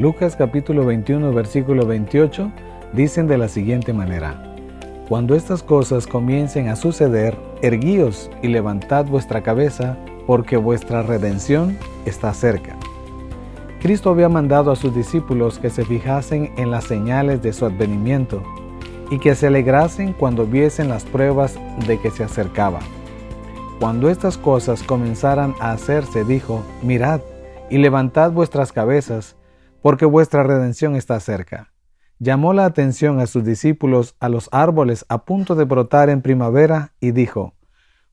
Lucas 0.00 0.34
capítulo 0.34 0.86
21 0.86 1.30
versículo 1.34 1.84
28 1.84 2.50
dicen 2.94 3.26
de 3.26 3.36
la 3.36 3.48
siguiente 3.48 3.92
manera. 3.92 4.42
Cuando 5.10 5.34
estas 5.34 5.62
cosas 5.62 6.06
comiencen 6.06 6.68
a 6.68 6.76
suceder, 6.76 7.36
erguíos 7.60 8.30
y 8.40 8.48
levantad 8.48 9.04
vuestra 9.04 9.42
cabeza, 9.42 9.98
porque 10.26 10.56
vuestra 10.56 11.02
redención 11.02 11.76
está 12.06 12.32
cerca. 12.32 12.76
Cristo 13.82 14.08
había 14.08 14.30
mandado 14.30 14.70
a 14.72 14.76
sus 14.76 14.94
discípulos 14.94 15.58
que 15.58 15.68
se 15.68 15.84
fijasen 15.84 16.54
en 16.56 16.70
las 16.70 16.84
señales 16.84 17.42
de 17.42 17.52
su 17.52 17.66
advenimiento 17.66 18.42
y 19.10 19.18
que 19.18 19.34
se 19.34 19.48
alegrasen 19.48 20.14
cuando 20.14 20.46
viesen 20.46 20.88
las 20.88 21.04
pruebas 21.04 21.58
de 21.86 22.00
que 22.00 22.10
se 22.10 22.24
acercaba. 22.24 22.80
Cuando 23.78 24.08
estas 24.08 24.38
cosas 24.38 24.82
comenzaran 24.82 25.54
a 25.60 25.72
hacerse, 25.72 26.24
dijo, 26.24 26.62
mirad 26.80 27.20
y 27.68 27.76
levantad 27.76 28.32
vuestras 28.32 28.72
cabezas, 28.72 29.36
porque 29.82 30.06
vuestra 30.06 30.42
redención 30.42 30.96
está 30.96 31.18
cerca. 31.20 31.72
Llamó 32.18 32.52
la 32.52 32.66
atención 32.66 33.18
a 33.20 33.26
sus 33.26 33.44
discípulos 33.44 34.14
a 34.20 34.28
los 34.28 34.48
árboles 34.52 35.06
a 35.08 35.24
punto 35.24 35.54
de 35.54 35.64
brotar 35.64 36.10
en 36.10 36.20
primavera 36.20 36.92
y 37.00 37.12
dijo, 37.12 37.54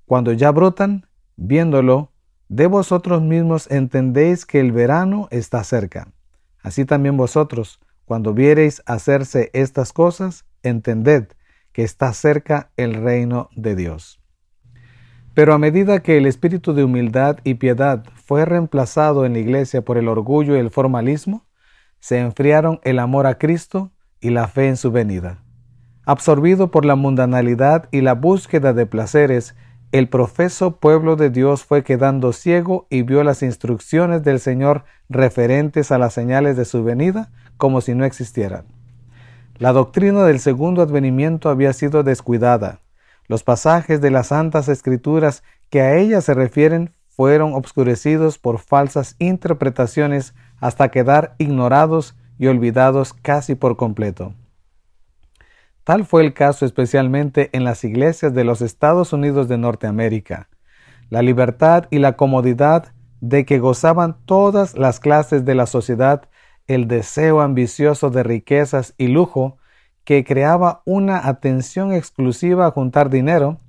Cuando 0.05 0.31
ya 0.31 0.51
brotan, 0.51 1.07
viéndolo, 1.35 2.11
de 2.47 2.67
vosotros 2.67 3.21
mismos 3.21 3.69
entendéis 3.69 4.45
que 4.45 4.61
el 4.61 4.71
verano 4.71 5.27
está 5.31 5.63
cerca. 5.65 6.13
Así 6.61 6.85
también 6.85 7.17
vosotros, 7.17 7.81
cuando 8.05 8.33
viereis 8.33 8.81
hacerse 8.85 9.49
estas 9.53 9.91
cosas, 9.91 10.45
entended 10.63 11.27
que 11.73 11.83
está 11.83 12.13
cerca 12.13 12.71
el 12.77 12.93
reino 12.93 13.49
de 13.55 13.75
Dios. 13.75 14.21
Pero 15.33 15.53
a 15.53 15.59
medida 15.59 15.99
que 15.99 16.17
el 16.17 16.25
espíritu 16.25 16.73
de 16.73 16.83
humildad 16.83 17.37
y 17.43 17.55
piedad 17.55 18.05
fue 18.15 18.45
reemplazado 18.45 19.25
en 19.25 19.33
la 19.33 19.39
iglesia 19.39 19.83
por 19.83 19.97
el 19.97 20.07
orgullo 20.07 20.55
y 20.55 20.59
el 20.59 20.71
formalismo, 20.71 21.46
se 21.99 22.19
enfriaron 22.19 22.79
el 22.83 22.99
amor 22.99 23.27
a 23.27 23.37
Cristo 23.37 23.91
y 24.19 24.29
la 24.29 24.47
fe 24.47 24.67
en 24.67 24.77
su 24.77 24.91
venida. 24.91 25.43
Absorbido 26.05 26.71
por 26.71 26.85
la 26.85 26.95
mundanalidad 26.95 27.89
y 27.91 28.01
la 28.01 28.13
búsqueda 28.13 28.73
de 28.73 28.85
placeres, 28.85 29.55
el 29.91 30.09
profeso 30.09 30.77
pueblo 30.77 31.15
de 31.15 31.29
Dios 31.29 31.63
fue 31.63 31.83
quedando 31.83 32.33
ciego 32.33 32.87
y 32.89 33.03
vio 33.03 33.23
las 33.23 33.41
instrucciones 33.41 34.23
del 34.23 34.39
Señor 34.39 34.83
referentes 35.09 35.91
a 35.91 35.97
las 35.97 36.13
señales 36.13 36.57
de 36.57 36.65
su 36.65 36.83
venida 36.83 37.31
como 37.57 37.81
si 37.81 37.95
no 37.95 38.05
existieran. 38.05 38.65
La 39.57 39.73
doctrina 39.73 40.23
del 40.23 40.39
segundo 40.39 40.81
advenimiento 40.81 41.49
había 41.49 41.73
sido 41.73 42.03
descuidada. 42.03 42.81
Los 43.27 43.43
pasajes 43.43 43.99
de 44.01 44.11
las 44.11 44.27
santas 44.27 44.69
escrituras 44.69 45.43
que 45.69 45.81
a 45.81 45.95
ella 45.95 46.21
se 46.21 46.33
refieren 46.33 46.93
fueron 47.09 47.53
obscurecidos 47.53 48.37
por 48.37 48.59
falsas 48.59 49.15
interpretaciones 49.19 50.35
hasta 50.59 50.89
quedar 50.89 51.35
ignorados 51.37 52.15
y 52.39 52.47
olvidados 52.47 53.13
casi 53.13 53.55
por 53.55 53.77
completo. 53.77 54.33
Tal 55.83 56.05
fue 56.05 56.25
el 56.25 56.33
caso 56.33 56.65
especialmente 56.65 57.49
en 57.53 57.63
las 57.63 57.83
iglesias 57.83 58.33
de 58.33 58.43
los 58.43 58.61
Estados 58.61 59.13
Unidos 59.13 59.47
de 59.47 59.57
Norteamérica. 59.57 60.49
La 61.09 61.21
libertad 61.21 61.85
y 61.89 61.99
la 61.99 62.17
comodidad 62.17 62.93
de 63.21 63.45
que 63.45 63.59
gozaban 63.59 64.17
todas 64.25 64.77
las 64.77 64.99
clases 64.99 65.45
de 65.45 65.55
la 65.55 65.65
sociedad, 65.65 66.23
el 66.67 66.87
deseo 66.87 67.39
ambicioso 67.41 68.09
de 68.09 68.23
riquezas 68.23 68.93
y 68.97 69.07
lujo, 69.07 69.57
que 70.03 70.23
creaba 70.23 70.81
una 70.85 71.27
atención 71.27 71.93
exclusiva 71.93 72.65
a 72.65 72.71
juntar 72.71 73.09
dinero, 73.09 73.59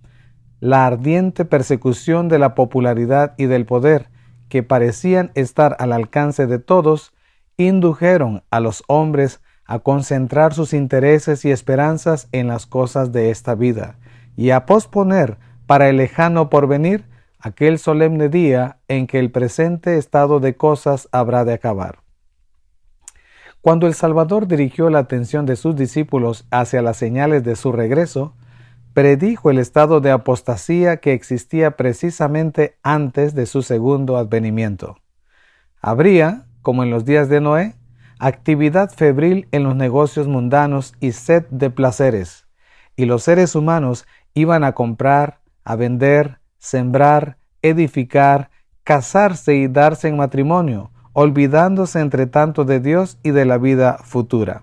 la 0.61 0.87
ardiente 0.87 1.45
persecución 1.45 2.29
de 2.29 2.39
la 2.39 2.55
popularidad 2.55 3.35
y 3.39 3.47
del 3.47 3.65
poder, 3.65 4.11
que 4.49 4.63
parecían 4.63 5.31
estar 5.35 5.77
al 5.79 5.93
alcance 5.93 6.47
de 6.47 6.59
todos, 6.59 7.13
indujeron 7.57 8.43
a 8.51 8.61
los 8.61 8.83
hombres 8.87 9.41
a 9.65 9.81
concentrar 9.81 10.55
sus 10.55 10.73
intereses 10.73 11.45
y 11.45 11.51
esperanzas 11.51 12.29
en 12.33 12.49
las 12.49 12.67
cosas 12.67 13.13
de 13.13 13.31
esta 13.31 13.55
vida 13.55 13.99
y 14.37 14.51
a 14.51 14.65
posponer 14.65 15.37
para 15.67 15.89
el 15.89 15.99
lejano 15.99 16.49
porvenir 16.49 17.05
aquel 17.39 17.79
solemne 17.79 18.29
día 18.29 18.79
en 18.89 19.07
que 19.07 19.19
el 19.19 19.31
presente 19.31 19.99
estado 19.99 20.41
de 20.41 20.57
cosas 20.57 21.09
habrá 21.13 21.45
de 21.45 21.53
acabar. 21.53 21.99
Cuando 23.61 23.87
el 23.87 23.95
Salvador 23.95 24.47
dirigió 24.47 24.89
la 24.89 25.01
atención 25.01 25.45
de 25.45 25.57
sus 25.57 25.77
discípulos 25.77 26.47
hacia 26.51 26.81
las 26.81 26.97
señales 26.97 27.45
de 27.45 27.57
su 27.57 27.73
regreso, 27.73 28.35
predijo 28.95 29.51
el 29.51 29.59
estado 29.59 30.01
de 30.01 30.11
apostasía 30.11 30.99
que 30.99 31.13
existía 31.13 31.77
precisamente 31.77 32.77
antes 32.83 33.35
de 33.35 33.47
su 33.47 33.63
segundo 33.63 34.17
advenimiento. 34.17 34.97
Habría, 35.81 36.47
como 36.63 36.83
en 36.83 36.91
los 36.91 37.05
días 37.05 37.29
de 37.29 37.41
Noé, 37.41 37.75
actividad 38.19 38.91
febril 38.91 39.49
en 39.53 39.63
los 39.63 39.77
negocios 39.77 40.27
mundanos 40.27 40.95
y 41.01 41.13
sed 41.13 41.47
de 41.51 41.71
placeres, 41.71 42.47
y 42.97 43.05
los 43.05 43.23
seres 43.23 43.55
humanos 43.55 44.07
iban 44.35 44.65
a 44.65 44.73
comprar, 44.73 45.41
a 45.65 45.77
vender, 45.77 46.41
sembrar, 46.59 47.39
edificar, 47.63 48.51
casarse 48.83 49.55
y 49.55 49.69
darse 49.69 50.09
en 50.09 50.17
matrimonio, 50.17 50.91
olvidándose 51.13 52.01
entre 52.01 52.27
tanto 52.27 52.65
de 52.65 52.81
Dios 52.81 53.19
y 53.23 53.31
de 53.31 53.45
la 53.45 53.59
vida 53.59 53.99
futura. 54.03 54.63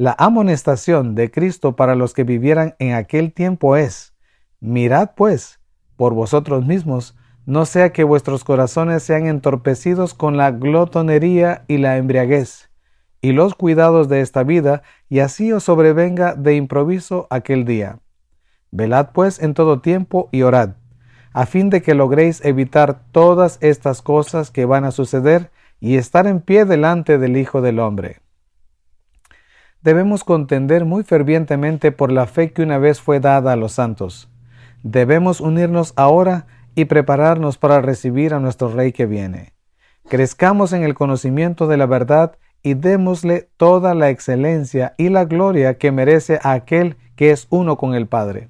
La 0.00 0.14
amonestación 0.16 1.16
de 1.16 1.32
Cristo 1.32 1.74
para 1.74 1.96
los 1.96 2.14
que 2.14 2.22
vivieran 2.22 2.76
en 2.78 2.94
aquel 2.94 3.32
tiempo 3.32 3.76
es, 3.76 4.14
mirad 4.60 5.10
pues 5.16 5.58
por 5.96 6.14
vosotros 6.14 6.64
mismos 6.64 7.16
no 7.46 7.66
sea 7.66 7.92
que 7.92 8.04
vuestros 8.04 8.44
corazones 8.44 9.02
sean 9.02 9.26
entorpecidos 9.26 10.14
con 10.14 10.36
la 10.36 10.52
glotonería 10.52 11.64
y 11.66 11.78
la 11.78 11.96
embriaguez, 11.96 12.70
y 13.20 13.32
los 13.32 13.56
cuidados 13.56 14.08
de 14.08 14.20
esta 14.20 14.44
vida, 14.44 14.82
y 15.08 15.18
así 15.18 15.52
os 15.52 15.64
sobrevenga 15.64 16.36
de 16.36 16.54
improviso 16.54 17.26
aquel 17.28 17.64
día. 17.64 17.98
Velad 18.70 19.08
pues 19.12 19.42
en 19.42 19.52
todo 19.52 19.80
tiempo 19.80 20.28
y 20.30 20.42
orad, 20.42 20.76
a 21.32 21.44
fin 21.44 21.70
de 21.70 21.82
que 21.82 21.94
logréis 21.94 22.44
evitar 22.44 23.02
todas 23.10 23.58
estas 23.62 24.00
cosas 24.02 24.52
que 24.52 24.64
van 24.64 24.84
a 24.84 24.92
suceder 24.92 25.50
y 25.80 25.96
estar 25.96 26.28
en 26.28 26.40
pie 26.40 26.66
delante 26.66 27.18
del 27.18 27.36
Hijo 27.36 27.62
del 27.62 27.80
Hombre. 27.80 28.27
Debemos 29.88 30.22
contender 30.22 30.84
muy 30.84 31.02
fervientemente 31.02 31.92
por 31.92 32.12
la 32.12 32.26
fe 32.26 32.52
que 32.52 32.60
una 32.60 32.76
vez 32.76 33.00
fue 33.00 33.20
dada 33.20 33.54
a 33.54 33.56
los 33.56 33.72
santos. 33.72 34.28
Debemos 34.82 35.40
unirnos 35.40 35.94
ahora 35.96 36.46
y 36.74 36.84
prepararnos 36.84 37.56
para 37.56 37.80
recibir 37.80 38.34
a 38.34 38.38
nuestro 38.38 38.70
Rey 38.70 38.92
que 38.92 39.06
viene. 39.06 39.54
Crezcamos 40.06 40.74
en 40.74 40.82
el 40.82 40.92
conocimiento 40.92 41.66
de 41.68 41.78
la 41.78 41.86
verdad 41.86 42.36
y 42.62 42.74
démosle 42.74 43.48
toda 43.56 43.94
la 43.94 44.10
excelencia 44.10 44.92
y 44.98 45.08
la 45.08 45.24
gloria 45.24 45.78
que 45.78 45.90
merece 45.90 46.38
a 46.42 46.52
aquel 46.52 46.98
que 47.16 47.30
es 47.30 47.46
uno 47.48 47.78
con 47.78 47.94
el 47.94 48.06
Padre. 48.06 48.48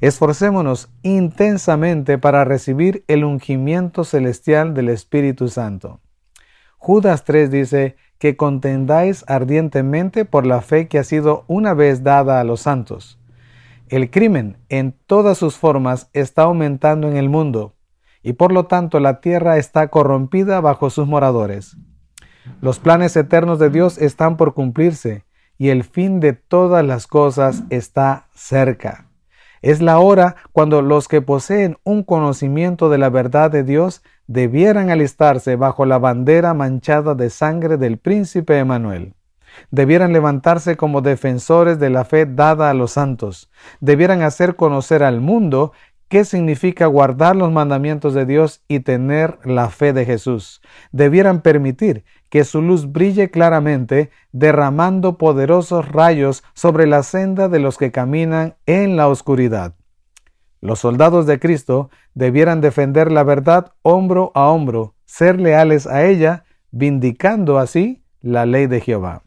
Esforcémonos 0.00 0.88
intensamente 1.04 2.18
para 2.18 2.44
recibir 2.44 3.04
el 3.06 3.22
ungimiento 3.22 4.02
celestial 4.02 4.74
del 4.74 4.88
Espíritu 4.88 5.46
Santo. 5.46 6.00
Judas 6.78 7.22
3 7.22 7.50
dice 7.50 7.96
que 8.18 8.36
contendáis 8.36 9.24
ardientemente 9.28 10.24
por 10.24 10.46
la 10.46 10.60
fe 10.60 10.88
que 10.88 10.98
ha 10.98 11.04
sido 11.04 11.44
una 11.46 11.74
vez 11.74 12.02
dada 12.02 12.40
a 12.40 12.44
los 12.44 12.60
santos. 12.60 13.18
El 13.88 14.10
crimen 14.10 14.56
en 14.68 14.94
todas 15.06 15.36
sus 15.36 15.56
formas 15.56 16.08
está 16.12 16.42
aumentando 16.42 17.08
en 17.08 17.16
el 17.16 17.28
mundo 17.28 17.74
y 18.22 18.32
por 18.32 18.52
lo 18.52 18.66
tanto 18.66 18.98
la 19.00 19.20
tierra 19.20 19.58
está 19.58 19.88
corrompida 19.88 20.60
bajo 20.60 20.88
sus 20.88 21.06
moradores. 21.06 21.76
Los 22.60 22.78
planes 22.78 23.16
eternos 23.16 23.58
de 23.58 23.70
Dios 23.70 23.98
están 23.98 24.36
por 24.36 24.54
cumplirse 24.54 25.24
y 25.58 25.68
el 25.68 25.84
fin 25.84 26.20
de 26.20 26.32
todas 26.32 26.84
las 26.84 27.06
cosas 27.06 27.64
está 27.70 28.28
cerca. 28.34 29.08
Es 29.64 29.80
la 29.80 29.98
hora 29.98 30.36
cuando 30.52 30.82
los 30.82 31.08
que 31.08 31.22
poseen 31.22 31.78
un 31.84 32.02
conocimiento 32.02 32.90
de 32.90 32.98
la 32.98 33.08
verdad 33.08 33.50
de 33.50 33.64
Dios 33.64 34.02
debieran 34.26 34.90
alistarse 34.90 35.56
bajo 35.56 35.86
la 35.86 35.96
bandera 35.96 36.52
manchada 36.52 37.14
de 37.14 37.30
sangre 37.30 37.78
del 37.78 37.96
príncipe 37.96 38.58
Emanuel 38.58 39.14
debieran 39.70 40.12
levantarse 40.12 40.76
como 40.76 41.00
defensores 41.00 41.78
de 41.78 41.88
la 41.88 42.04
fe 42.04 42.26
dada 42.26 42.70
a 42.70 42.74
los 42.74 42.92
santos, 42.92 43.50
debieran 43.80 44.22
hacer 44.22 44.56
conocer 44.56 45.02
al 45.02 45.20
mundo 45.20 45.72
qué 46.14 46.24
significa 46.24 46.86
guardar 46.86 47.34
los 47.34 47.50
mandamientos 47.50 48.14
de 48.14 48.24
Dios 48.24 48.62
y 48.68 48.78
tener 48.78 49.40
la 49.42 49.68
fe 49.68 49.92
de 49.92 50.04
Jesús. 50.04 50.62
Debieran 50.92 51.40
permitir 51.40 52.04
que 52.28 52.44
su 52.44 52.62
luz 52.62 52.92
brille 52.92 53.32
claramente, 53.32 54.12
derramando 54.30 55.18
poderosos 55.18 55.90
rayos 55.90 56.44
sobre 56.54 56.86
la 56.86 57.02
senda 57.02 57.48
de 57.48 57.58
los 57.58 57.78
que 57.78 57.90
caminan 57.90 58.54
en 58.64 58.96
la 58.96 59.08
oscuridad. 59.08 59.74
Los 60.60 60.78
soldados 60.78 61.26
de 61.26 61.40
Cristo 61.40 61.90
debieran 62.14 62.60
defender 62.60 63.10
la 63.10 63.24
verdad 63.24 63.72
hombro 63.82 64.30
a 64.36 64.50
hombro, 64.50 64.94
ser 65.06 65.40
leales 65.40 65.88
a 65.88 66.04
ella, 66.04 66.44
vindicando 66.70 67.58
así 67.58 68.04
la 68.20 68.46
ley 68.46 68.68
de 68.68 68.80
Jehová. 68.80 69.24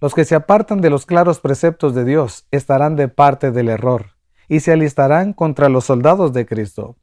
Los 0.00 0.14
que 0.14 0.24
se 0.24 0.36
apartan 0.36 0.80
de 0.80 0.90
los 0.90 1.04
claros 1.04 1.40
preceptos 1.40 1.96
de 1.96 2.04
Dios 2.04 2.46
estarán 2.52 2.94
de 2.94 3.08
parte 3.08 3.50
del 3.50 3.70
error 3.70 4.17
y 4.48 4.60
se 4.60 4.72
alistarán 4.72 5.32
contra 5.32 5.68
los 5.68 5.84
soldados 5.84 6.32
de 6.32 6.46
Cristo. 6.46 6.96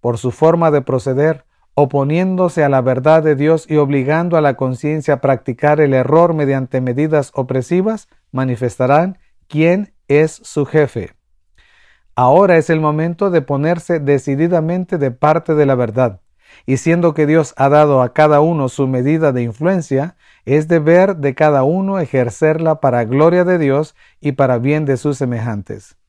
Por 0.00 0.18
su 0.18 0.30
forma 0.30 0.70
de 0.70 0.82
proceder, 0.82 1.44
oponiéndose 1.74 2.64
a 2.64 2.68
la 2.68 2.80
verdad 2.80 3.22
de 3.22 3.36
Dios 3.36 3.66
y 3.68 3.76
obligando 3.76 4.36
a 4.36 4.40
la 4.40 4.54
conciencia 4.54 5.14
a 5.14 5.20
practicar 5.20 5.80
el 5.80 5.94
error 5.94 6.34
mediante 6.34 6.80
medidas 6.80 7.32
opresivas, 7.34 8.08
manifestarán 8.32 9.18
quién 9.48 9.94
es 10.08 10.40
su 10.44 10.66
jefe. 10.66 11.14
Ahora 12.14 12.56
es 12.56 12.70
el 12.70 12.80
momento 12.80 13.30
de 13.30 13.42
ponerse 13.42 13.98
decididamente 14.00 14.98
de 14.98 15.10
parte 15.10 15.54
de 15.54 15.66
la 15.66 15.74
verdad, 15.74 16.20
y 16.66 16.76
siendo 16.78 17.14
que 17.14 17.26
Dios 17.26 17.54
ha 17.56 17.68
dado 17.68 18.02
a 18.02 18.12
cada 18.12 18.40
uno 18.40 18.68
su 18.68 18.86
medida 18.88 19.32
de 19.32 19.42
influencia, 19.42 20.16
es 20.44 20.68
deber 20.68 21.16
de 21.16 21.34
cada 21.34 21.62
uno 21.62 21.98
ejercerla 21.98 22.80
para 22.80 23.04
gloria 23.04 23.44
de 23.44 23.58
Dios 23.58 23.94
y 24.20 24.32
para 24.32 24.58
bien 24.58 24.84
de 24.84 24.96
sus 24.96 25.16
semejantes. 25.16 25.99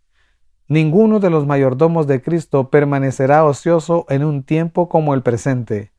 Ninguno 0.71 1.19
de 1.19 1.29
los 1.29 1.45
mayordomos 1.45 2.07
de 2.07 2.21
Cristo 2.21 2.69
permanecerá 2.69 3.43
ocioso 3.43 4.05
en 4.07 4.23
un 4.23 4.41
tiempo 4.41 4.87
como 4.87 5.13
el 5.13 5.21
presente, 5.21 5.91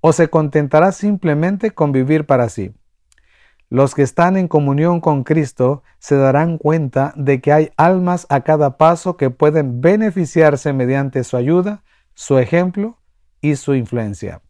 o 0.00 0.14
se 0.14 0.30
contentará 0.30 0.92
simplemente 0.92 1.72
con 1.72 1.92
vivir 1.92 2.24
para 2.24 2.48
sí. 2.48 2.72
Los 3.68 3.94
que 3.94 4.00
están 4.00 4.38
en 4.38 4.48
comunión 4.48 5.02
con 5.02 5.24
Cristo 5.24 5.82
se 5.98 6.16
darán 6.16 6.56
cuenta 6.56 7.12
de 7.16 7.42
que 7.42 7.52
hay 7.52 7.70
almas 7.76 8.26
a 8.30 8.40
cada 8.40 8.78
paso 8.78 9.18
que 9.18 9.28
pueden 9.28 9.82
beneficiarse 9.82 10.72
mediante 10.72 11.22
su 11.22 11.36
ayuda, 11.36 11.82
su 12.14 12.38
ejemplo 12.38 12.96
y 13.42 13.56
su 13.56 13.74
influencia. 13.74 14.40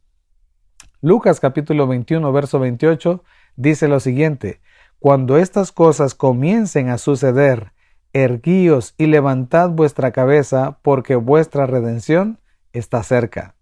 Lucas 1.01 1.41
capítulo 1.41 1.89
21, 1.89 2.31
verso 2.31 2.61
28 2.61 3.25
dice 3.57 3.89
lo 3.89 3.99
siguiente, 3.99 4.61
Cuando 5.01 5.37
estas 5.37 5.73
cosas 5.73 6.15
comiencen 6.15 6.91
a 6.91 6.97
suceder, 6.99 7.74
erguíos 8.15 8.95
y 8.97 9.07
levantad 9.07 9.69
vuestra 9.71 10.13
cabeza, 10.13 10.79
porque 10.81 11.17
vuestra 11.17 11.67
redención 11.67 12.39
está 12.73 13.03
cerca. 13.03 13.55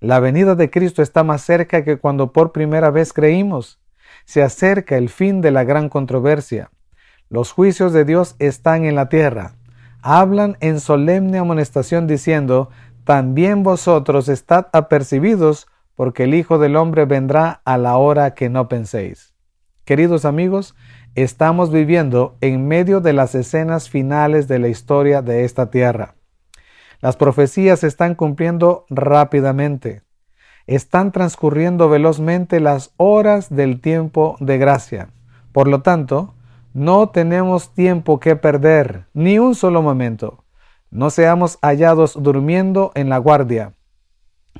La 0.00 0.20
venida 0.20 0.54
de 0.54 0.70
Cristo 0.70 1.02
está 1.02 1.24
más 1.24 1.42
cerca 1.42 1.84
que 1.84 1.98
cuando 1.98 2.32
por 2.32 2.52
primera 2.52 2.90
vez 2.90 3.12
creímos. 3.12 3.80
Se 4.24 4.42
acerca 4.42 4.96
el 4.96 5.08
fin 5.08 5.40
de 5.40 5.50
la 5.50 5.64
gran 5.64 5.88
controversia. 5.88 6.70
Los 7.28 7.52
juicios 7.52 7.92
de 7.92 8.04
Dios 8.04 8.36
están 8.38 8.84
en 8.84 8.94
la 8.94 9.08
tierra. 9.08 9.56
Hablan 10.00 10.56
en 10.60 10.78
solemne 10.78 11.38
amonestación 11.38 12.06
diciendo, 12.06 12.70
también 13.02 13.64
vosotros 13.64 14.28
estad 14.28 14.68
apercibidos, 14.72 15.66
porque 15.96 16.24
el 16.24 16.34
Hijo 16.34 16.58
del 16.58 16.76
Hombre 16.76 17.04
vendrá 17.04 17.60
a 17.64 17.76
la 17.76 17.96
hora 17.96 18.34
que 18.34 18.48
no 18.48 18.68
penséis. 18.68 19.34
Queridos 19.84 20.24
amigos, 20.24 20.76
estamos 21.22 21.72
viviendo 21.72 22.36
en 22.40 22.68
medio 22.68 23.00
de 23.00 23.12
las 23.12 23.34
escenas 23.34 23.90
finales 23.90 24.46
de 24.46 24.58
la 24.58 24.68
historia 24.68 25.20
de 25.20 25.44
esta 25.44 25.70
tierra. 25.70 26.14
Las 27.00 27.16
profecías 27.16 27.80
se 27.80 27.88
están 27.88 28.14
cumpliendo 28.14 28.86
rápidamente. 28.88 30.02
Están 30.66 31.10
transcurriendo 31.10 31.88
velozmente 31.88 32.60
las 32.60 32.92
horas 32.98 33.48
del 33.50 33.80
tiempo 33.80 34.36
de 34.38 34.58
gracia. 34.58 35.08
Por 35.52 35.66
lo 35.66 35.82
tanto, 35.82 36.34
no 36.72 37.08
tenemos 37.08 37.74
tiempo 37.74 38.20
que 38.20 38.36
perder, 38.36 39.06
ni 39.12 39.38
un 39.38 39.54
solo 39.54 39.82
momento. 39.82 40.44
No 40.90 41.10
seamos 41.10 41.58
hallados 41.62 42.16
durmiendo 42.22 42.92
en 42.94 43.08
la 43.08 43.18
guardia. 43.18 43.74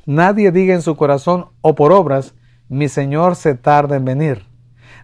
Nadie 0.05 0.51
diga 0.51 0.73
en 0.73 0.81
su 0.81 0.97
corazón 0.97 1.47
o 1.61 1.75
por 1.75 1.91
obras, 1.91 2.35
mi 2.67 2.89
Señor 2.89 3.35
se 3.35 3.55
tarda 3.55 3.95
en 3.95 4.05
venir. 4.05 4.48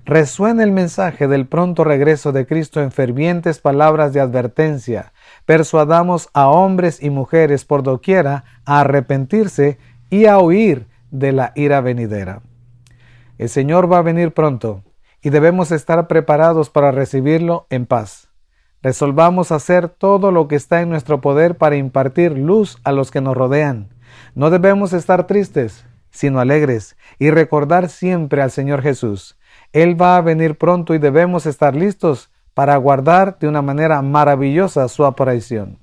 Resuena 0.05 0.63
el 0.63 0.71
mensaje 0.71 1.27
del 1.27 1.47
pronto 1.47 1.83
regreso 1.83 2.31
de 2.31 2.45
Cristo 2.45 2.79
en 2.79 2.91
fervientes 2.91 3.57
palabras 3.57 4.13
de 4.13 4.19
advertencia. 4.19 5.13
Persuadamos 5.45 6.29
a 6.33 6.47
hombres 6.47 7.01
y 7.01 7.09
mujeres 7.09 7.65
por 7.65 7.81
doquiera 7.81 8.43
a 8.65 8.81
arrepentirse 8.81 9.79
y 10.11 10.27
a 10.27 10.37
huir 10.37 10.85
de 11.09 11.31
la 11.31 11.53
ira 11.55 11.81
venidera. 11.81 12.43
El 13.39 13.49
Señor 13.49 13.91
va 13.91 13.97
a 13.97 14.03
venir 14.03 14.31
pronto 14.31 14.83
y 15.23 15.31
debemos 15.31 15.71
estar 15.71 16.07
preparados 16.07 16.69
para 16.69 16.91
recibirlo 16.91 17.65
en 17.71 17.87
paz. 17.87 18.29
Resolvamos 18.83 19.51
hacer 19.51 19.89
todo 19.89 20.29
lo 20.29 20.47
que 20.47 20.55
está 20.55 20.83
en 20.83 20.89
nuestro 20.89 21.19
poder 21.19 21.57
para 21.57 21.77
impartir 21.77 22.37
luz 22.37 22.77
a 22.83 22.91
los 22.91 23.09
que 23.09 23.21
nos 23.21 23.35
rodean. 23.35 23.89
No 24.35 24.51
debemos 24.51 24.93
estar 24.93 25.25
tristes, 25.25 25.83
sino 26.11 26.39
alegres, 26.39 26.95
y 27.17 27.31
recordar 27.31 27.89
siempre 27.89 28.43
al 28.43 28.51
Señor 28.51 28.83
Jesús. 28.83 29.35
Él 29.75 30.01
va 30.01 30.15
a 30.15 30.21
venir 30.21 30.57
pronto 30.57 30.95
y 30.95 30.99
debemos 30.99 31.45
estar 31.45 31.75
listos 31.75 32.31
para 32.53 32.77
guardar 32.77 33.37
de 33.39 33.49
una 33.49 33.61
manera 33.61 34.01
maravillosa 34.01 34.87
su 34.87 35.03
aparición. 35.03 35.79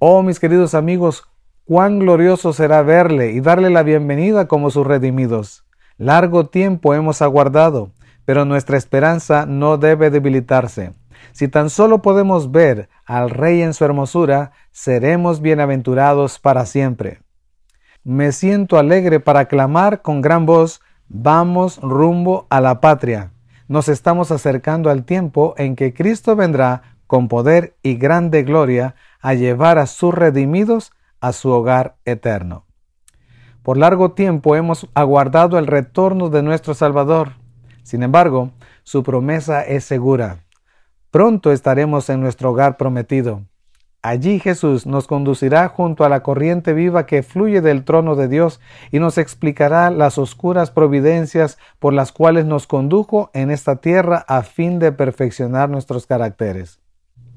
Oh 0.00 0.24
mis 0.24 0.40
queridos 0.40 0.74
amigos, 0.74 1.22
cuán 1.64 2.00
glorioso 2.00 2.52
será 2.52 2.82
verle 2.82 3.30
y 3.30 3.40
darle 3.40 3.70
la 3.70 3.84
bienvenida 3.84 4.48
como 4.48 4.72
sus 4.72 4.84
redimidos. 4.84 5.64
Largo 5.98 6.48
tiempo 6.48 6.92
hemos 6.92 7.22
aguardado, 7.22 7.92
pero 8.24 8.44
nuestra 8.44 8.76
esperanza 8.76 9.46
no 9.46 9.78
debe 9.78 10.10
debilitarse. 10.10 10.92
Si 11.30 11.46
tan 11.46 11.70
solo 11.70 12.02
podemos 12.02 12.50
ver 12.50 12.88
al 13.04 13.30
Rey 13.30 13.62
en 13.62 13.72
su 13.72 13.84
hermosura, 13.84 14.50
seremos 14.72 15.40
bienaventurados 15.40 16.40
para 16.40 16.66
siempre. 16.66 17.20
Me 18.02 18.32
siento 18.32 18.78
alegre 18.78 19.20
para 19.20 19.44
clamar 19.44 20.02
con 20.02 20.22
gran 20.22 20.44
voz, 20.44 20.80
vamos 21.10 21.78
rumbo 21.82 22.46
a 22.48 22.60
la 22.60 22.80
patria. 22.80 23.32
Nos 23.68 23.88
estamos 23.88 24.30
acercando 24.30 24.90
al 24.90 25.04
tiempo 25.04 25.54
en 25.58 25.76
que 25.76 25.92
Cristo 25.92 26.36
vendrá 26.36 26.96
con 27.06 27.28
poder 27.28 27.76
y 27.82 27.96
grande 27.96 28.44
gloria 28.44 28.94
a 29.20 29.34
llevar 29.34 29.78
a 29.78 29.86
sus 29.86 30.14
redimidos 30.14 30.92
a 31.20 31.32
su 31.32 31.50
hogar 31.50 31.96
eterno. 32.04 32.64
Por 33.62 33.76
largo 33.76 34.12
tiempo 34.12 34.56
hemos 34.56 34.88
aguardado 34.94 35.58
el 35.58 35.66
retorno 35.66 36.30
de 36.30 36.42
nuestro 36.42 36.72
Salvador. 36.72 37.32
Sin 37.82 38.02
embargo, 38.02 38.52
su 38.84 39.02
promesa 39.02 39.62
es 39.62 39.84
segura. 39.84 40.44
Pronto 41.10 41.52
estaremos 41.52 42.08
en 42.08 42.20
nuestro 42.20 42.50
hogar 42.50 42.76
prometido. 42.76 43.42
Allí 44.02 44.40
Jesús 44.40 44.86
nos 44.86 45.06
conducirá 45.06 45.68
junto 45.68 46.04
a 46.04 46.08
la 46.08 46.22
corriente 46.22 46.72
viva 46.72 47.04
que 47.04 47.22
fluye 47.22 47.60
del 47.60 47.84
trono 47.84 48.16
de 48.16 48.28
Dios 48.28 48.58
y 48.90 48.98
nos 48.98 49.18
explicará 49.18 49.90
las 49.90 50.16
oscuras 50.16 50.70
providencias 50.70 51.58
por 51.78 51.92
las 51.92 52.10
cuales 52.10 52.46
nos 52.46 52.66
condujo 52.66 53.30
en 53.34 53.50
esta 53.50 53.76
tierra 53.76 54.24
a 54.26 54.42
fin 54.42 54.78
de 54.78 54.92
perfeccionar 54.92 55.68
nuestros 55.68 56.06
caracteres. 56.06 56.80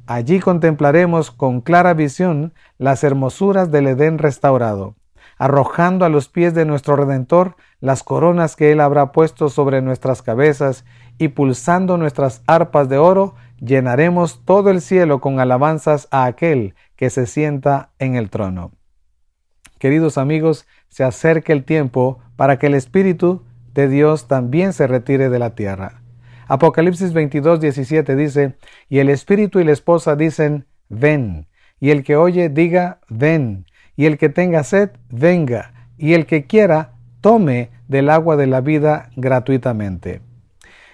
Allí 0.05 0.39
contemplaremos 0.39 1.31
con 1.31 1.59
clara 1.59 1.93
visión 1.93 2.53
las 2.77 3.03
hermosuras 3.03 3.69
del 3.69 3.87
Edén 3.87 4.17
restaurado, 4.17 4.95
arrojando 5.37 6.05
a 6.05 6.09
los 6.09 6.29
pies 6.29 6.53
de 6.53 6.63
nuestro 6.63 6.95
Redentor 6.95 7.57
las 7.81 8.03
coronas 8.03 8.55
que 8.55 8.71
Él 8.71 8.79
habrá 8.79 9.11
puesto 9.11 9.49
sobre 9.49 9.81
nuestras 9.81 10.21
cabezas 10.21 10.85
y 11.17 11.29
pulsando 11.29 11.97
nuestras 11.97 12.41
arpas 12.47 12.87
de 12.87 12.97
oro, 12.97 13.35
llenaremos 13.63 14.43
todo 14.43 14.69
el 14.69 14.81
cielo 14.81 15.21
con 15.21 15.39
alabanzas 15.39 16.07
a 16.11 16.25
aquel 16.25 16.75
que 16.95 17.09
se 17.09 17.25
sienta 17.25 17.91
en 17.97 18.15
el 18.15 18.29
trono. 18.29 18.71
Queridos 19.79 20.17
amigos, 20.17 20.67
se 20.89 21.03
acerca 21.03 21.53
el 21.53 21.63
tiempo 21.63 22.19
para 22.35 22.59
que 22.59 22.67
el 22.67 22.73
Espíritu 22.73 23.43
de 23.73 23.87
Dios 23.87 24.27
también 24.27 24.73
se 24.73 24.87
retire 24.87 25.29
de 25.29 25.39
la 25.39 25.55
tierra. 25.55 26.01
Apocalipsis 26.47 27.13
22, 27.13 27.61
17 27.61 28.15
dice, 28.15 28.55
y 28.89 28.99
el 28.99 29.09
Espíritu 29.09 29.59
y 29.59 29.63
la 29.63 29.71
esposa 29.71 30.15
dicen, 30.15 30.65
ven, 30.89 31.47
y 31.79 31.91
el 31.91 32.03
que 32.03 32.15
oye 32.15 32.49
diga, 32.49 32.99
ven, 33.09 33.65
y 33.95 34.05
el 34.05 34.17
que 34.17 34.29
tenga 34.29 34.63
sed, 34.63 34.91
venga, 35.09 35.87
y 35.97 36.13
el 36.13 36.25
que 36.25 36.45
quiera, 36.45 36.93
tome 37.21 37.71
del 37.87 38.09
agua 38.09 38.35
de 38.35 38.47
la 38.47 38.61
vida 38.61 39.09
gratuitamente. 39.15 40.21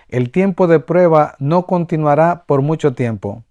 El 0.10 0.32
tiempo 0.32 0.66
de 0.66 0.80
prueba 0.80 1.36
no 1.38 1.68
continuará 1.68 2.44
por 2.48 2.64
mucho 2.64 2.94
tiempo. 2.94 3.44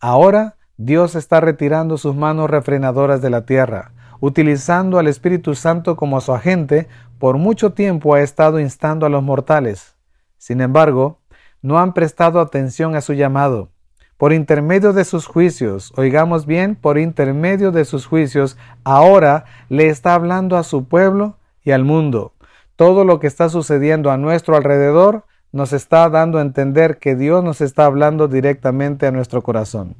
Ahora 0.00 0.56
Dios 0.78 1.14
está 1.14 1.42
retirando 1.42 1.98
sus 1.98 2.16
manos 2.16 2.48
refrenadoras 2.48 3.20
de 3.20 3.28
la 3.28 3.44
tierra, 3.44 3.92
utilizando 4.18 4.98
al 4.98 5.06
Espíritu 5.06 5.54
Santo 5.54 5.96
como 5.96 6.22
su 6.22 6.32
agente, 6.32 6.88
por 7.18 7.36
mucho 7.36 7.74
tiempo 7.74 8.14
ha 8.14 8.22
estado 8.22 8.58
instando 8.58 9.04
a 9.04 9.10
los 9.10 9.22
mortales. 9.22 9.96
Sin 10.38 10.62
embargo, 10.62 11.18
no 11.60 11.78
han 11.78 11.92
prestado 11.92 12.40
atención 12.40 12.96
a 12.96 13.02
su 13.02 13.12
llamado. 13.12 13.68
Por 14.16 14.32
intermedio 14.32 14.94
de 14.94 15.04
sus 15.04 15.26
juicios, 15.26 15.92
oigamos 15.96 16.46
bien, 16.46 16.74
por 16.74 16.96
intermedio 16.96 17.70
de 17.70 17.84
sus 17.84 18.06
juicios, 18.06 18.56
ahora 18.82 19.44
le 19.68 19.88
está 19.88 20.14
hablando 20.14 20.56
a 20.56 20.62
su 20.62 20.86
pueblo 20.88 21.36
y 21.62 21.72
al 21.72 21.84
mundo. 21.84 22.32
Todo 22.76 23.04
lo 23.04 23.20
que 23.20 23.26
está 23.26 23.50
sucediendo 23.50 24.10
a 24.10 24.16
nuestro 24.16 24.56
alrededor 24.56 25.24
nos 25.52 25.72
está 25.72 26.08
dando 26.10 26.38
a 26.38 26.42
entender 26.42 26.98
que 26.98 27.16
Dios 27.16 27.42
nos 27.42 27.60
está 27.60 27.86
hablando 27.86 28.28
directamente 28.28 29.06
a 29.06 29.12
nuestro 29.12 29.42
corazón. 29.42 29.96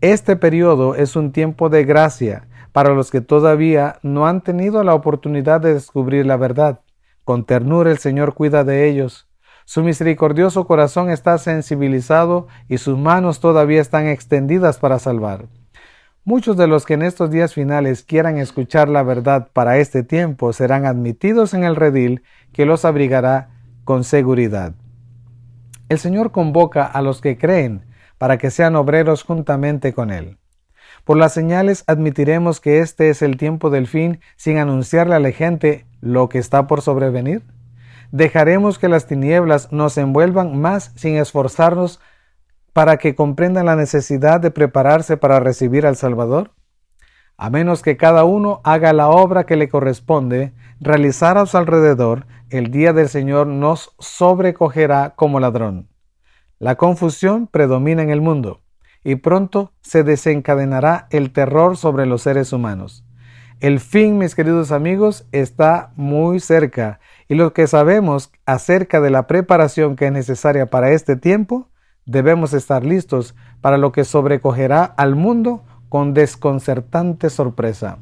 Este 0.00 0.36
periodo 0.36 0.94
es 0.94 1.16
un 1.16 1.32
tiempo 1.32 1.68
de 1.68 1.84
gracia 1.84 2.46
para 2.72 2.94
los 2.94 3.10
que 3.10 3.20
todavía 3.20 3.98
no 4.02 4.26
han 4.26 4.42
tenido 4.42 4.84
la 4.84 4.94
oportunidad 4.94 5.60
de 5.60 5.74
descubrir 5.74 6.26
la 6.26 6.36
verdad. 6.36 6.80
Con 7.24 7.44
ternura 7.44 7.90
el 7.90 7.98
Señor 7.98 8.34
cuida 8.34 8.62
de 8.62 8.88
ellos. 8.88 9.28
Su 9.64 9.82
misericordioso 9.82 10.66
corazón 10.66 11.10
está 11.10 11.36
sensibilizado 11.38 12.46
y 12.68 12.78
sus 12.78 12.96
manos 12.96 13.40
todavía 13.40 13.80
están 13.80 14.06
extendidas 14.06 14.78
para 14.78 14.98
salvar. 14.98 15.46
Muchos 16.24 16.56
de 16.56 16.66
los 16.66 16.86
que 16.86 16.94
en 16.94 17.02
estos 17.02 17.30
días 17.30 17.54
finales 17.54 18.02
quieran 18.02 18.38
escuchar 18.38 18.88
la 18.88 19.02
verdad 19.02 19.48
para 19.52 19.78
este 19.78 20.02
tiempo 20.02 20.52
serán 20.52 20.86
admitidos 20.86 21.54
en 21.54 21.64
el 21.64 21.74
redil 21.74 22.22
que 22.52 22.66
los 22.66 22.84
abrigará 22.84 23.57
con 23.88 24.04
seguridad. 24.04 24.74
El 25.88 25.98
Señor 25.98 26.30
convoca 26.30 26.84
a 26.84 27.00
los 27.00 27.22
que 27.22 27.38
creen 27.38 27.86
para 28.18 28.36
que 28.36 28.50
sean 28.50 28.76
obreros 28.76 29.22
juntamente 29.22 29.94
con 29.94 30.10
Él. 30.10 30.36
Por 31.04 31.16
las 31.16 31.32
señales 31.32 31.84
admitiremos 31.86 32.60
que 32.60 32.80
este 32.80 33.08
es 33.08 33.22
el 33.22 33.38
tiempo 33.38 33.70
del 33.70 33.86
fin 33.86 34.20
sin 34.36 34.58
anunciarle 34.58 35.14
a 35.14 35.20
la 35.20 35.30
gente 35.30 35.86
lo 36.02 36.28
que 36.28 36.36
está 36.36 36.66
por 36.66 36.82
sobrevenir. 36.82 37.42
¿Dejaremos 38.12 38.78
que 38.78 38.90
las 38.90 39.06
tinieblas 39.06 39.72
nos 39.72 39.96
envuelvan 39.96 40.60
más 40.60 40.92
sin 40.94 41.16
esforzarnos 41.16 41.98
para 42.74 42.98
que 42.98 43.14
comprendan 43.14 43.64
la 43.64 43.76
necesidad 43.76 44.38
de 44.38 44.50
prepararse 44.50 45.16
para 45.16 45.40
recibir 45.40 45.86
al 45.86 45.96
Salvador? 45.96 46.50
A 47.38 47.48
menos 47.48 47.80
que 47.80 47.96
cada 47.96 48.24
uno 48.24 48.60
haga 48.64 48.92
la 48.92 49.08
obra 49.08 49.46
que 49.46 49.56
le 49.56 49.70
corresponde, 49.70 50.52
realizar 50.78 51.38
a 51.38 51.46
su 51.46 51.56
alrededor, 51.56 52.26
el 52.50 52.70
día 52.70 52.92
del 52.92 53.08
Señor 53.08 53.46
nos 53.46 53.94
sobrecogerá 53.98 55.14
como 55.16 55.40
ladrón. 55.40 55.88
La 56.58 56.76
confusión 56.76 57.46
predomina 57.46 58.02
en 58.02 58.10
el 58.10 58.20
mundo 58.20 58.62
y 59.04 59.16
pronto 59.16 59.72
se 59.80 60.02
desencadenará 60.02 61.06
el 61.10 61.32
terror 61.32 61.76
sobre 61.76 62.06
los 62.06 62.22
seres 62.22 62.52
humanos. 62.52 63.04
El 63.60 63.80
fin, 63.80 64.18
mis 64.18 64.34
queridos 64.34 64.72
amigos, 64.72 65.26
está 65.32 65.92
muy 65.96 66.40
cerca 66.40 67.00
y 67.28 67.34
lo 67.34 67.52
que 67.52 67.66
sabemos 67.66 68.32
acerca 68.46 69.00
de 69.00 69.10
la 69.10 69.26
preparación 69.26 69.96
que 69.96 70.06
es 70.06 70.12
necesaria 70.12 70.66
para 70.66 70.90
este 70.90 71.16
tiempo, 71.16 71.68
debemos 72.06 72.54
estar 72.54 72.84
listos 72.84 73.34
para 73.60 73.76
lo 73.76 73.92
que 73.92 74.04
sobrecogerá 74.04 74.84
al 74.84 75.16
mundo 75.16 75.64
con 75.88 76.14
desconcertante 76.14 77.30
sorpresa. 77.30 77.98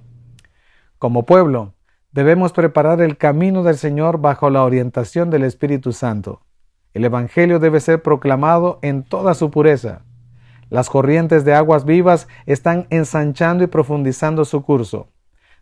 Como 0.98 1.26
pueblo, 1.26 1.75
debemos 2.16 2.54
preparar 2.54 3.02
el 3.02 3.18
camino 3.18 3.62
del 3.62 3.76
Señor 3.76 4.18
bajo 4.18 4.48
la 4.48 4.64
orientación 4.64 5.28
del 5.28 5.44
Espíritu 5.44 5.92
Santo. 5.92 6.40
El 6.94 7.04
Evangelio 7.04 7.58
debe 7.58 7.78
ser 7.78 8.00
proclamado 8.00 8.78
en 8.80 9.02
toda 9.02 9.34
su 9.34 9.50
pureza. 9.50 10.00
Las 10.70 10.88
corrientes 10.88 11.44
de 11.44 11.52
aguas 11.52 11.84
vivas 11.84 12.26
están 12.46 12.86
ensanchando 12.88 13.64
y 13.64 13.66
profundizando 13.66 14.46
su 14.46 14.62
curso. 14.62 15.10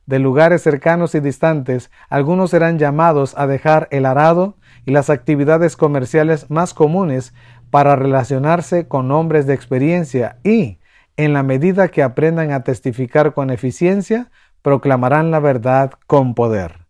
De 0.07 0.21
lugares 0.21 0.63
cercanos 0.63 1.17
y 1.17 1.21
distantes, 1.21 1.91
algunos 2.09 2.51
serán 2.51 2.79
llamados 2.79 3.35
a 3.37 3.49
dejar 3.49 3.89
el 3.91 4.07
arado 4.07 4.57
y 4.87 4.93
las 4.93 5.11
actividades 5.11 5.77
comerciales 5.77 6.53
más 6.53 6.73
comunes 6.73 7.35
para 7.71 7.97
relacionarse 7.97 8.87
con 8.87 9.11
hombres 9.11 9.49
de 9.49 9.55
experiencia 9.55 10.39
y, 10.45 10.79
en 11.17 11.33
la 11.33 11.43
medida 11.43 11.89
que 11.89 12.05
aprendan 12.05 12.53
a 12.53 12.63
testificar 12.63 13.35
con 13.35 13.51
eficiencia, 13.51 14.31
proclamarán 14.65 15.31
la 15.31 15.41
verdad 15.41 15.93
con 16.07 16.35
poder. 16.35 16.87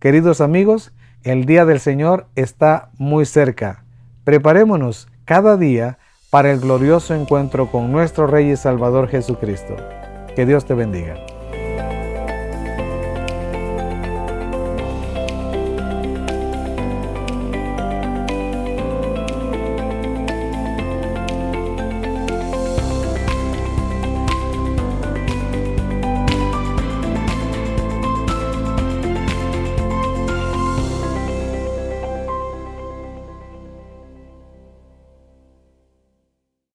Queridos 0.00 0.40
amigos, 0.40 0.92
el 1.22 1.44
día 1.46 1.64
del 1.64 1.78
Señor 1.78 2.26
está 2.34 2.90
muy 2.98 3.24
cerca. 3.24 3.84
Preparémonos 4.24 5.06
cada 5.24 5.56
día 5.56 5.98
para 6.30 6.50
el 6.50 6.58
glorioso 6.58 7.14
encuentro 7.14 7.70
con 7.70 7.92
nuestro 7.92 8.26
Rey 8.26 8.50
y 8.50 8.56
Salvador 8.56 9.08
Jesucristo. 9.08 9.76
Que 10.34 10.44
Dios 10.44 10.66
te 10.66 10.74
bendiga. 10.74 11.33